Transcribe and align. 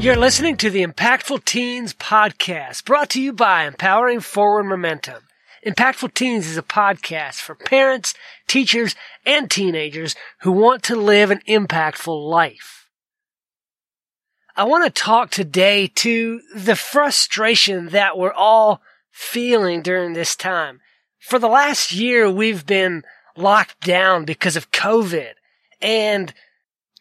You're 0.00 0.16
listening 0.16 0.56
to 0.56 0.70
the 0.70 0.82
Impactful 0.82 1.44
Teens 1.44 1.92
podcast, 1.92 2.86
brought 2.86 3.10
to 3.10 3.20
you 3.20 3.34
by 3.34 3.66
Empowering 3.66 4.20
Forward 4.20 4.64
Momentum. 4.64 5.24
Impactful 5.66 6.14
Teens 6.14 6.46
is 6.46 6.56
a 6.56 6.62
podcast 6.62 7.42
for 7.42 7.54
parents, 7.54 8.14
teachers, 8.46 8.94
and 9.26 9.50
teenagers 9.50 10.16
who 10.40 10.52
want 10.52 10.82
to 10.84 10.96
live 10.96 11.30
an 11.30 11.42
impactful 11.46 12.30
life. 12.30 12.88
I 14.56 14.64
want 14.64 14.86
to 14.86 15.02
talk 15.02 15.28
today 15.28 15.86
to 15.96 16.40
the 16.56 16.76
frustration 16.76 17.90
that 17.90 18.16
we're 18.16 18.32
all 18.32 18.80
feeling 19.10 19.82
during 19.82 20.14
this 20.14 20.34
time. 20.34 20.80
For 21.18 21.38
the 21.38 21.46
last 21.46 21.92
year, 21.92 22.30
we've 22.30 22.64
been 22.64 23.02
locked 23.36 23.80
down 23.80 24.24
because 24.24 24.56
of 24.56 24.70
COVID 24.70 25.32
and 25.82 26.32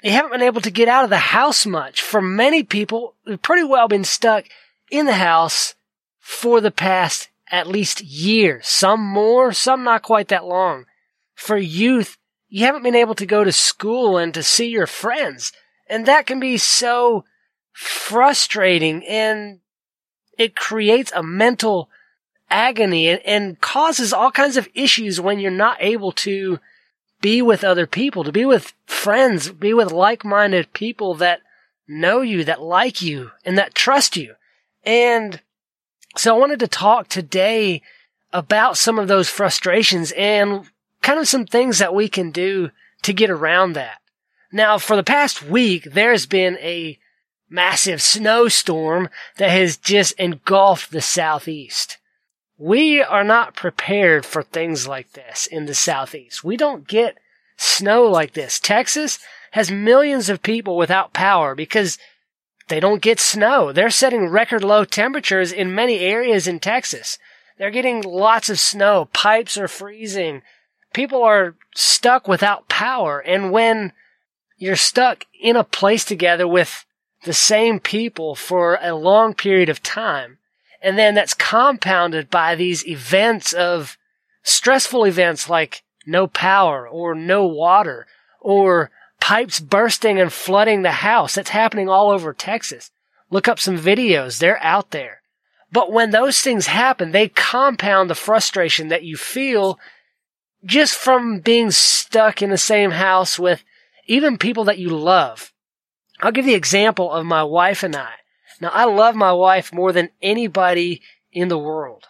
you 0.02 0.12
haven't 0.12 0.32
been 0.32 0.42
able 0.42 0.62
to 0.62 0.72
get 0.72 0.88
out 0.88 1.04
of 1.04 1.10
the 1.10 1.18
house 1.18 1.66
much. 1.66 2.02
For 2.02 2.22
many 2.22 2.64
people, 2.64 3.16
we've 3.26 3.42
pretty 3.42 3.64
well 3.64 3.88
been 3.88 4.04
stuck 4.04 4.46
in 4.90 5.06
the 5.06 5.14
house 5.14 5.76
for 6.20 6.62
the 6.62 6.72
past 6.72 7.30
at 7.52 7.68
least 7.68 8.02
year. 8.02 8.62
Some 8.64 9.02
more, 9.02 9.52
some 9.52 9.84
not 9.84 10.04
quite 10.04 10.30
that 10.30 10.46
long. 10.46 10.86
For 11.34 11.58
youth, 11.58 12.18
you 12.48 12.66
haven't 12.66 12.84
been 12.84 12.96
able 12.96 13.16
to 13.16 13.26
go 13.26 13.44
to 13.44 13.52
school 13.52 14.18
and 14.18 14.34
to 14.34 14.44
see 14.44 14.68
your 14.68 14.88
friends. 14.88 15.52
And 15.88 16.06
that 16.06 16.26
can 16.26 16.40
be 16.40 16.58
so 16.58 17.26
frustrating 17.74 19.06
and 19.06 19.60
it 20.38 20.56
creates 20.56 21.12
a 21.14 21.24
mental 21.24 21.90
agony 22.50 23.10
and, 23.10 23.22
and 23.26 23.62
causes 23.62 24.14
all 24.14 24.32
kinds 24.32 24.58
of 24.58 24.68
issues 24.74 25.20
when 25.20 25.40
you're 25.40 25.52
not 25.52 25.78
able 25.80 26.12
to 26.12 26.60
be 27.22 27.42
with 27.42 27.64
other 27.64 27.86
people, 27.86 28.24
to 28.24 28.32
be 28.32 28.46
with 28.46 28.74
friends, 28.86 29.50
be 29.52 29.74
with 29.74 29.92
like-minded 29.92 30.74
people 30.74 31.16
that 31.16 31.42
know 31.88 32.22
you, 32.22 32.44
that 32.44 32.62
like 32.62 33.02
you, 33.02 33.32
and 33.44 33.58
that 33.58 33.76
trust 33.76 34.16
you. 34.16 34.36
And 34.84 35.42
so 36.16 36.36
I 36.36 36.40
wanted 36.40 36.60
to 36.60 36.68
talk 36.68 37.08
today 37.08 37.82
about 38.32 38.78
some 38.78 39.00
of 39.00 39.08
those 39.08 39.30
frustrations 39.30 40.12
and 40.12 40.66
kind 41.02 41.20
of 41.20 41.28
some 41.28 41.46
things 41.46 41.80
that 41.80 41.94
we 41.94 42.10
can 42.10 42.32
do 42.32 42.72
to 43.02 43.14
get 43.14 43.30
around 43.30 43.74
that. 43.74 44.00
Now, 44.52 44.78
for 44.78 44.96
the 44.96 45.04
past 45.04 45.44
week, 45.44 45.86
there's 45.94 46.26
been 46.26 46.58
a 46.58 46.98
massive 47.50 48.02
snowstorm 48.02 49.10
that 49.38 49.50
has 49.50 49.78
just 49.78 50.14
engulfed 50.20 50.92
the 50.92 51.02
southeast. 51.02 51.98
We 52.60 53.02
are 53.02 53.24
not 53.24 53.56
prepared 53.56 54.26
for 54.26 54.44
things 54.44 54.86
like 54.86 55.14
this 55.14 55.48
in 55.48 55.66
the 55.66 55.74
southeast. 55.74 56.44
We 56.44 56.58
don't 56.58 56.86
get 56.86 57.18
snow 57.56 58.04
like 58.04 58.34
this. 58.34 58.60
Texas 58.60 59.18
has 59.52 59.72
millions 59.72 60.30
of 60.30 60.44
people 60.44 60.76
without 60.76 61.14
power 61.14 61.56
because 61.56 61.98
they 62.68 62.82
don't 62.82 63.02
get 63.02 63.18
snow. 63.18 63.72
They're 63.72 63.90
setting 63.90 64.28
record 64.28 64.62
low 64.62 64.84
temperatures 64.84 65.54
in 65.54 65.74
many 65.74 66.00
areas 66.00 66.50
in 66.50 66.60
Texas. 66.60 67.18
They're 67.58 67.72
getting 67.72 68.02
lots 68.02 68.50
of 68.50 68.60
snow. 68.60 69.08
Pipes 69.14 69.58
are 69.58 69.70
freezing. 69.70 70.42
People 70.94 71.24
are 71.24 71.56
stuck 71.74 72.28
without 72.28 72.68
power. 72.68 73.20
And 73.20 73.54
when 73.54 73.94
you're 74.58 74.76
stuck 74.76 75.24
in 75.42 75.56
a 75.56 75.64
place 75.64 76.04
together 76.04 76.46
with 76.46 76.86
the 77.24 77.34
same 77.34 77.80
people 77.80 78.36
for 78.36 78.78
a 78.82 78.94
long 78.94 79.34
period 79.34 79.70
of 79.70 79.82
time, 79.82 80.40
and 80.82 80.98
then 80.98 81.16
that's 81.16 81.34
compounded 81.34 82.30
by 82.30 82.56
these 82.56 82.88
events 82.88 83.54
of 83.54 83.98
stressful 84.44 85.06
events 85.06 85.50
like 85.50 85.84
no 86.06 86.28
power 86.28 86.88
or 86.88 87.14
no 87.14 87.46
water 87.46 88.08
or 88.40 88.90
pipes 89.20 89.60
bursting 89.60 90.20
and 90.20 90.32
flooding 90.32 90.82
the 90.82 90.92
house. 90.92 91.36
That's 91.36 91.50
happening 91.50 91.90
all 91.90 92.10
over 92.10 92.34
Texas. 92.34 92.92
Look 93.30 93.48
up 93.48 93.60
some 93.60 93.78
videos. 93.78 94.40
They're 94.40 94.64
out 94.64 94.92
there. 94.92 95.22
But 95.72 95.92
when 95.92 96.12
those 96.12 96.40
things 96.40 96.68
happen, 96.68 97.12
they 97.12 97.30
compound 97.30 98.10
the 98.10 98.16
frustration 98.16 98.88
that 98.88 99.04
you 99.04 99.18
feel 99.18 99.78
just 100.66 100.96
from 100.96 101.40
being 101.40 101.72
stuck 101.72 102.42
in 102.42 102.50
the 102.50 102.58
same 102.58 102.92
house 102.92 103.38
with 103.38 103.64
even 104.08 104.38
people 104.38 104.64
that 104.66 104.80
you 104.80 104.90
love. 104.90 105.54
I'll 106.22 106.32
give 106.32 106.46
the 106.46 106.56
example 106.56 107.12
of 107.12 107.26
my 107.26 107.44
wife 107.44 107.84
and 107.84 107.96
I. 107.96 108.14
Now, 108.62 108.70
I 108.70 108.86
love 108.86 109.16
my 109.16 109.32
wife 109.32 109.74
more 109.74 109.92
than 109.92 110.10
anybody 110.22 111.02
in 111.32 111.48
the 111.48 111.58
world. 111.58 112.06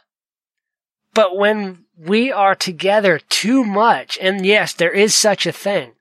But 1.13 1.35
when 1.35 1.85
we 1.97 2.31
are 2.31 2.55
together 2.55 3.19
too 3.29 3.63
much, 3.63 4.17
and 4.21 4.45
yes, 4.45 4.73
there 4.73 4.91
is 4.91 5.13
such 5.13 5.45
a 5.45 5.51
thing, 5.51 5.93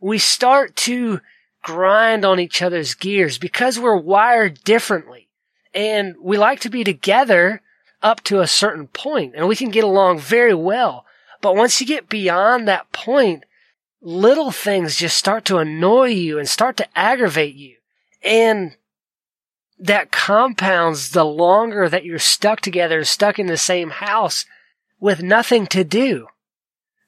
we 0.00 0.18
start 0.18 0.76
to 0.76 1.20
grind 1.62 2.24
on 2.24 2.40
each 2.40 2.62
other's 2.62 2.94
gears 2.94 3.38
because 3.38 3.78
we're 3.78 3.96
wired 3.96 4.62
differently. 4.64 5.28
And 5.74 6.16
we 6.20 6.36
like 6.36 6.60
to 6.60 6.70
be 6.70 6.84
together 6.84 7.62
up 8.02 8.22
to 8.24 8.40
a 8.40 8.46
certain 8.46 8.88
point, 8.88 9.34
and 9.36 9.48
we 9.48 9.56
can 9.56 9.70
get 9.70 9.84
along 9.84 10.18
very 10.18 10.54
well. 10.54 11.06
But 11.40 11.56
once 11.56 11.80
you 11.80 11.86
get 11.86 12.08
beyond 12.08 12.68
that 12.68 12.92
point, 12.92 13.44
little 14.00 14.50
things 14.50 14.96
just 14.96 15.16
start 15.16 15.44
to 15.46 15.58
annoy 15.58 16.08
you 16.08 16.38
and 16.38 16.48
start 16.48 16.76
to 16.78 16.98
aggravate 16.98 17.54
you. 17.54 17.76
And 18.22 18.76
that 19.82 20.12
compounds 20.12 21.10
the 21.10 21.24
longer 21.24 21.88
that 21.88 22.04
you're 22.04 22.18
stuck 22.20 22.60
together, 22.60 23.02
stuck 23.02 23.40
in 23.40 23.48
the 23.48 23.56
same 23.56 23.90
house 23.90 24.46
with 25.00 25.24
nothing 25.24 25.66
to 25.66 25.82
do. 25.82 26.28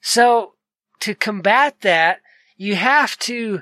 So 0.01 0.55
to 0.99 1.15
combat 1.15 1.77
that, 1.81 2.19
you 2.57 2.75
have 2.75 3.17
to 3.19 3.61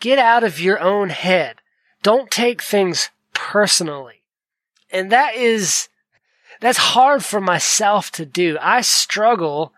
get 0.00 0.20
out 0.20 0.44
of 0.44 0.60
your 0.60 0.78
own 0.78 1.08
head. 1.08 1.56
Don't 2.04 2.30
take 2.30 2.62
things 2.62 3.10
personally. 3.34 4.22
And 4.92 5.10
that 5.10 5.34
is, 5.34 5.88
that's 6.60 6.78
hard 6.78 7.24
for 7.24 7.40
myself 7.40 8.12
to 8.12 8.24
do. 8.24 8.56
I 8.60 8.82
struggle 8.82 9.72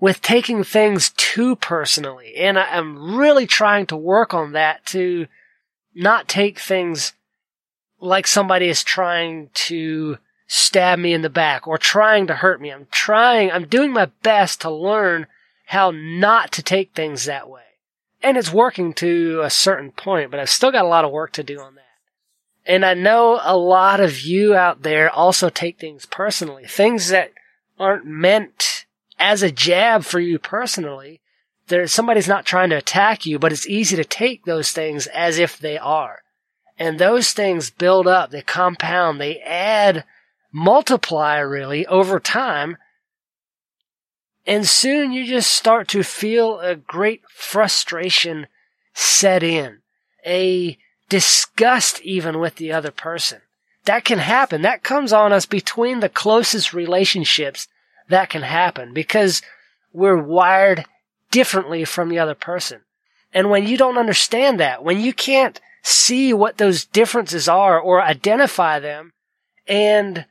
with 0.00 0.20
taking 0.20 0.64
things 0.64 1.10
too 1.16 1.54
personally. 1.54 2.34
And 2.36 2.58
I 2.58 2.76
am 2.76 3.16
really 3.16 3.46
trying 3.46 3.86
to 3.86 3.96
work 3.96 4.34
on 4.34 4.50
that 4.52 4.84
to 4.86 5.28
not 5.94 6.26
take 6.26 6.58
things 6.58 7.12
like 8.00 8.26
somebody 8.26 8.68
is 8.68 8.82
trying 8.82 9.50
to 9.52 10.18
stab 10.46 10.98
me 10.98 11.12
in 11.12 11.22
the 11.22 11.30
back 11.30 11.66
or 11.66 11.78
trying 11.78 12.26
to 12.26 12.34
hurt 12.34 12.60
me. 12.60 12.70
I'm 12.70 12.86
trying, 12.90 13.50
I'm 13.50 13.66
doing 13.66 13.92
my 13.92 14.06
best 14.22 14.62
to 14.62 14.70
learn 14.70 15.26
how 15.66 15.90
not 15.90 16.52
to 16.52 16.62
take 16.62 16.94
things 16.94 17.24
that 17.24 17.48
way. 17.48 17.62
And 18.22 18.36
it's 18.36 18.52
working 18.52 18.94
to 18.94 19.42
a 19.42 19.50
certain 19.50 19.92
point, 19.92 20.30
but 20.30 20.40
I've 20.40 20.50
still 20.50 20.72
got 20.72 20.84
a 20.84 20.88
lot 20.88 21.04
of 21.04 21.12
work 21.12 21.32
to 21.32 21.42
do 21.42 21.60
on 21.60 21.74
that. 21.74 21.84
And 22.66 22.84
I 22.84 22.94
know 22.94 23.40
a 23.42 23.56
lot 23.56 24.00
of 24.00 24.20
you 24.20 24.54
out 24.54 24.82
there 24.82 25.10
also 25.10 25.48
take 25.48 25.78
things 25.78 26.06
personally. 26.06 26.66
Things 26.66 27.08
that 27.08 27.32
aren't 27.78 28.06
meant 28.06 28.86
as 29.18 29.42
a 29.42 29.52
jab 29.52 30.04
for 30.04 30.20
you 30.20 30.38
personally. 30.38 31.20
There's 31.68 31.92
somebody's 31.92 32.28
not 32.28 32.46
trying 32.46 32.70
to 32.70 32.76
attack 32.76 33.26
you, 33.26 33.38
but 33.38 33.52
it's 33.52 33.66
easy 33.66 33.96
to 33.96 34.04
take 34.04 34.44
those 34.44 34.72
things 34.72 35.06
as 35.08 35.38
if 35.38 35.58
they 35.58 35.78
are. 35.78 36.22
And 36.78 36.98
those 36.98 37.32
things 37.32 37.70
build 37.70 38.06
up, 38.06 38.30
they 38.30 38.42
compound, 38.42 39.20
they 39.20 39.40
add, 39.40 40.04
multiply 40.52 41.38
really 41.38 41.86
over 41.86 42.20
time. 42.20 42.76
And 44.46 44.66
soon 44.66 45.12
you 45.12 45.26
just 45.26 45.50
start 45.50 45.88
to 45.88 46.02
feel 46.02 46.60
a 46.60 46.76
great 46.76 47.22
frustration 47.28 48.46
set 48.94 49.42
in, 49.42 49.78
a 50.24 50.78
disgust 51.08 52.00
even 52.02 52.38
with 52.38 52.56
the 52.56 52.72
other 52.72 52.90
person. 52.90 53.40
That 53.84 54.04
can 54.04 54.18
happen. 54.18 54.62
That 54.62 54.82
comes 54.82 55.12
on 55.12 55.32
us 55.32 55.46
between 55.46 56.00
the 56.00 56.08
closest 56.08 56.72
relationships. 56.72 57.68
That 58.08 58.30
can 58.30 58.42
happen 58.42 58.92
because 58.94 59.42
we're 59.92 60.22
wired 60.22 60.84
differently 61.30 61.84
from 61.84 62.08
the 62.08 62.18
other 62.18 62.34
person. 62.34 62.82
And 63.32 63.50
when 63.50 63.66
you 63.66 63.76
don't 63.76 63.98
understand 63.98 64.60
that, 64.60 64.82
when 64.82 65.00
you 65.00 65.12
can't 65.12 65.60
see 65.82 66.32
what 66.32 66.58
those 66.58 66.84
differences 66.84 67.48
are 67.48 67.80
or 67.80 68.02
identify 68.02 68.78
them 68.78 69.12
and 69.66 70.26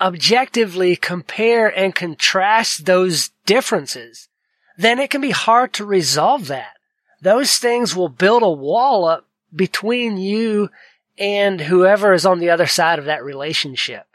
objectively 0.00 0.96
compare 0.96 1.68
and 1.68 1.94
contrast 1.94 2.84
those 2.84 3.30
differences, 3.46 4.28
then 4.76 4.98
it 4.98 5.10
can 5.10 5.20
be 5.20 5.30
hard 5.30 5.72
to 5.72 5.84
resolve 5.84 6.48
that. 6.48 6.76
Those 7.22 7.58
things 7.58 7.96
will 7.96 8.08
build 8.08 8.42
a 8.42 8.50
wall 8.50 9.06
up 9.06 9.26
between 9.54 10.18
you 10.18 10.70
and 11.18 11.62
whoever 11.62 12.12
is 12.12 12.26
on 12.26 12.40
the 12.40 12.50
other 12.50 12.66
side 12.66 12.98
of 12.98 13.06
that 13.06 13.24
relationship. 13.24 14.06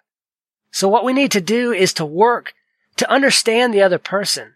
So 0.71 0.87
what 0.87 1.03
we 1.03 1.13
need 1.13 1.31
to 1.31 1.41
do 1.41 1.71
is 1.71 1.93
to 1.93 2.05
work 2.05 2.53
to 2.97 3.09
understand 3.09 3.73
the 3.73 3.81
other 3.81 3.97
person. 3.97 4.53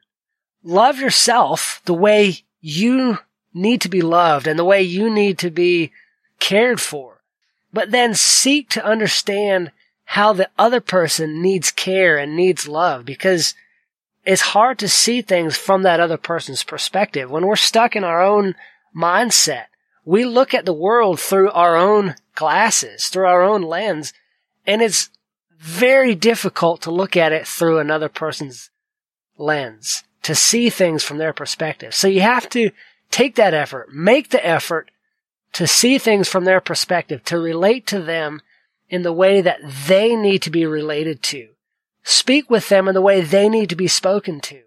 Love 0.63 1.00
yourself 1.00 1.81
the 1.86 1.94
way 1.94 2.40
you 2.62 3.19
need 3.56 3.81
to 3.81 3.90
be 3.90 4.02
loved 4.02 4.46
and 4.46 4.60
the 4.60 4.66
way 4.66 4.81
you 4.81 5.10
need 5.10 5.40
to 5.40 5.50
be 5.50 5.92
cared 6.40 6.80
for. 6.81 7.22
But 7.74 7.92
then 7.92 8.13
seek 8.13 8.69
to 8.69 8.86
understand 8.86 9.72
how 10.06 10.34
the 10.34 10.50
other 10.60 10.81
person 10.81 11.42
needs 11.42 11.72
care 11.72 12.18
and 12.18 12.36
needs 12.36 12.68
love 12.68 13.06
because 13.06 13.56
it's 14.25 14.42
hard 14.42 14.78
to 14.80 14.90
see 14.90 15.22
things 15.22 15.57
from 15.57 15.84
that 15.84 16.00
other 16.00 16.18
person's 16.18 16.63
perspective. 16.63 17.31
When 17.31 17.48
we're 17.48 17.56
stuck 17.56 17.96
in 17.96 18.04
our 18.04 18.22
own 18.22 18.56
mindset, 18.96 19.66
we 20.04 20.25
look 20.25 20.54
at 20.54 20.66
the 20.66 20.74
world 20.74 21.19
through 21.19 21.52
our 21.52 21.75
own 21.75 22.16
glasses, 22.36 23.07
through 23.07 23.25
our 23.25 23.42
own 23.42 23.62
lens. 23.62 24.13
And 24.68 24.81
it's 24.81 25.10
very 25.57 26.13
difficult 26.13 26.81
to 26.81 26.92
look 26.92 27.16
at 27.16 27.31
it 27.31 27.48
through 27.48 27.80
another 27.80 28.10
person's 28.10 28.69
lens, 29.38 30.04
to 30.24 30.36
see 30.36 30.69
things 30.69 31.04
from 31.04 31.18
their 31.18 31.34
perspective. 31.34 31.96
So 31.96 32.07
you 32.07 32.22
have 32.22 32.50
to 32.50 32.72
take 33.16 33.36
that 33.36 33.54
effort, 33.54 33.94
make 33.94 34.30
the 34.30 34.46
effort 34.46 34.92
to 35.54 35.66
see 35.66 35.98
things 35.98 36.28
from 36.28 36.44
their 36.44 36.60
perspective, 36.60 37.24
to 37.24 37.40
relate 37.40 37.88
to 37.88 38.02
them 38.02 38.42
in 38.90 39.04
the 39.04 39.14
way 39.14 39.40
that 39.40 39.62
they 39.88 40.18
need 40.18 40.42
to 40.42 40.50
be 40.50 40.66
related 40.66 41.24
to. 41.24 41.48
Speak 42.04 42.50
with 42.50 42.68
them 42.68 42.90
in 42.90 42.94
the 42.94 43.02
way 43.02 43.22
they 43.22 43.48
need 43.48 43.70
to 43.70 43.76
be 43.78 43.88
spoken 43.88 44.42
to. 44.42 44.64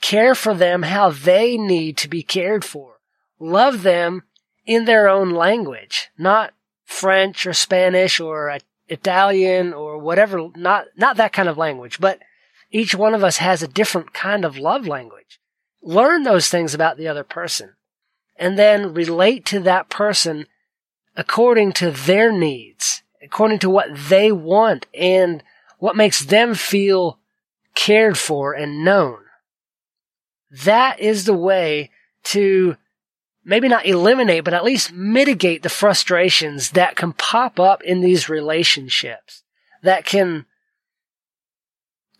Care 0.00 0.36
for 0.36 0.54
them 0.54 0.84
how 0.84 1.10
they 1.10 1.56
need 1.56 1.96
to 1.96 2.08
be 2.08 2.22
cared 2.22 2.64
for. 2.64 3.00
Love 3.40 3.82
them 3.82 4.22
in 4.64 4.84
their 4.84 5.08
own 5.08 5.30
language, 5.30 6.08
not 6.16 6.54
French 6.84 7.46
or 7.46 7.52
Spanish 7.52 8.20
or 8.20 8.56
Italian 8.86 9.72
or 9.72 9.98
whatever, 9.98 10.50
not, 10.54 10.86
not 10.96 11.16
that 11.16 11.32
kind 11.32 11.48
of 11.48 11.58
language, 11.58 11.98
but 11.98 12.20
each 12.70 12.94
one 12.94 13.12
of 13.12 13.24
us 13.24 13.38
has 13.38 13.60
a 13.60 13.66
different 13.66 14.14
kind 14.14 14.44
of 14.44 14.56
love 14.56 14.86
language. 14.86 15.40
Learn 15.82 16.22
those 16.22 16.48
things 16.48 16.74
about 16.74 16.96
the 16.96 17.08
other 17.08 17.24
person 17.24 17.74
and 18.38 18.58
then 18.58 18.94
relate 18.94 19.44
to 19.46 19.60
that 19.60 19.88
person 19.88 20.46
according 21.16 21.72
to 21.72 21.90
their 21.90 22.30
needs, 22.30 23.02
according 23.22 23.58
to 23.58 23.70
what 23.70 23.88
they 24.08 24.30
want 24.30 24.86
and 24.94 25.42
what 25.78 25.96
makes 25.96 26.24
them 26.24 26.54
feel 26.54 27.18
cared 27.74 28.16
for 28.16 28.52
and 28.52 28.84
known. 28.84 29.18
That 30.50 31.00
is 31.00 31.24
the 31.24 31.34
way 31.34 31.90
to 32.24 32.76
maybe 33.44 33.68
not 33.68 33.86
eliminate, 33.86 34.44
but 34.44 34.54
at 34.54 34.64
least 34.64 34.92
mitigate 34.92 35.62
the 35.62 35.68
frustrations 35.68 36.70
that 36.70 36.96
can 36.96 37.12
pop 37.12 37.58
up 37.58 37.82
in 37.82 38.00
these 38.00 38.28
relationships 38.28 39.42
that 39.82 40.04
can 40.04 40.46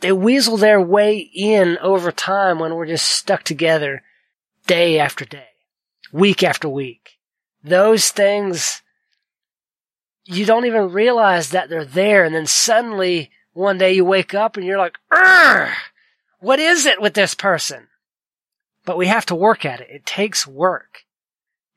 they 0.01 0.13
weasel 0.13 0.57
their 0.57 0.81
way 0.81 1.19
in 1.19 1.77
over 1.79 2.13
time 2.13 2.59
when 2.61 2.75
we're 2.75 2.87
just 2.87 3.07
stuck 3.07 3.43
together 3.43 4.03
day 4.67 4.99
after 4.99 5.25
day, 5.25 5.49
week 6.13 6.43
after 6.43 6.69
week. 6.69 7.19
Those 7.63 8.11
things, 8.11 8.83
you 10.25 10.47
don't 10.47 10.67
even 10.67 10.93
realize 10.93 11.51
that 11.51 11.69
they're 11.69 11.85
there. 11.85 12.25
And 12.25 12.35
then 12.35 12.47
suddenly 12.47 13.31
one 13.53 13.79
day 13.79 13.93
you 13.93 14.05
wake 14.05 14.35
up 14.35 14.57
and 14.57 14.65
you're 14.65 14.79
like, 14.79 14.99
what 16.41 16.59
is 16.61 16.87
it 16.87 17.01
with 17.01 17.15
this 17.15 17.35
person? 17.35 17.89
But 18.85 18.97
we 18.97 19.07
have 19.07 19.27
to 19.27 19.35
work 19.35 19.65
at 19.65 19.81
it. 19.81 19.89
It 19.91 20.07
takes 20.07 20.47
work. 20.47 21.05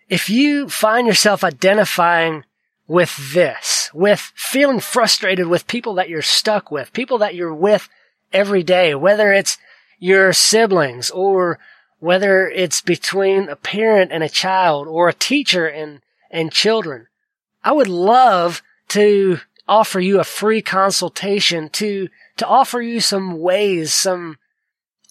If 0.08 0.30
you 0.30 0.70
find 0.70 1.08
yourself 1.08 1.44
identifying 1.44 2.46
with 2.88 3.34
this, 3.34 3.90
with 3.94 4.32
feeling 4.36 4.80
frustrated 4.80 5.48
with 5.48 5.68
people 5.68 5.94
that 5.96 6.10
you're 6.10 6.22
stuck 6.22 6.70
with, 6.72 6.94
people 6.94 7.18
that 7.20 7.36
you're 7.36 7.54
with 7.54 7.88
every 8.34 8.64
day, 8.64 8.94
whether 8.94 9.32
it's 9.32 9.58
your 10.00 10.34
siblings 10.34 11.10
or 11.12 11.58
whether 12.02 12.50
it's 12.50 12.82
between 12.82 13.48
a 13.48 13.56
parent 13.56 14.12
and 14.12 14.24
a 14.24 14.30
child 14.30 14.88
or 14.88 15.08
a 15.08 15.14
teacher 15.14 15.68
and, 15.68 16.02
and 16.32 16.52
children. 16.52 17.06
I 17.64 17.72
would 17.74 17.88
love 17.88 18.64
to 18.90 19.40
offer 19.68 20.00
you 20.00 20.20
a 20.20 20.24
free 20.24 20.64
consultation 20.64 21.70
to, 21.70 22.10
to 22.38 22.48
offer 22.48 22.82
you 22.82 23.02
some 23.02 23.40
ways, 23.40 23.94
some 23.94 24.40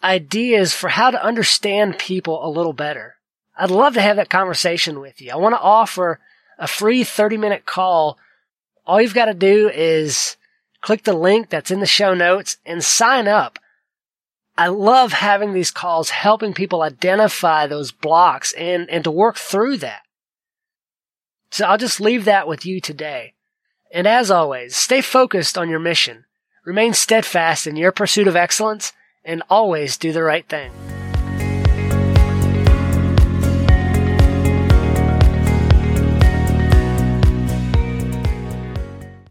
ideas 0.03 0.75
for 0.75 0.89
how 0.89 1.13
to 1.13 1.25
understand 1.25 1.97
people 1.97 2.45
a 2.45 2.51
little 2.51 2.73
better. 2.73 3.15
I'd 3.57 3.71
love 3.71 3.95
to 3.95 4.03
have 4.03 4.17
that 4.17 4.29
conversation 4.29 4.99
with 4.99 5.21
you. 5.21 5.31
I 5.31 5.37
want 5.37 5.55
to 5.55 5.61
offer 5.61 6.19
a 6.59 6.67
free 6.67 7.05
30 7.05 7.37
minute 7.37 7.67
call. 7.67 8.19
All 8.85 9.01
you've 9.01 9.15
got 9.15 9.27
to 9.27 9.35
do 9.35 9.69
is 9.69 10.37
click 10.81 11.05
the 11.05 11.13
link 11.13 11.51
that's 11.51 11.71
in 11.71 11.79
the 11.79 11.87
show 11.87 12.15
notes 12.15 12.57
and 12.67 12.83
sign 12.83 13.29
up. 13.29 13.60
I 14.61 14.69
love 14.69 15.15
having 15.15 15.55
these 15.55 15.71
calls, 15.71 16.11
helping 16.11 16.53
people 16.53 16.83
identify 16.83 17.67
those 17.67 17.93
blocks 17.93 18.53
and, 18.53 18.91
and 18.91 19.03
to 19.05 19.11
work 19.11 19.39
through 19.39 19.79
that. 19.79 20.03
So 21.51 21.65
I'll 21.65 21.79
just 21.79 21.99
leave 21.99 22.27
that 22.27 22.47
with 22.47 22.67
you 22.67 22.79
today. 22.79 23.33
And 23.91 24.07
as 24.07 24.31
always, 24.31 24.77
stay 24.77 25.01
focused 25.01 25.57
on 25.57 25.71
your 25.71 25.79
mission, 25.79 26.27
remain 26.67 26.93
steadfast 26.93 27.67
in 27.67 27.77
your 27.77 27.91
pursuit 27.91 28.29
of 28.29 28.37
excellence, 28.37 28.93
and 29.25 29.43
always 29.49 29.97
do 29.97 30.13
the 30.13 30.23
right 30.23 30.47
thing. 30.47 30.71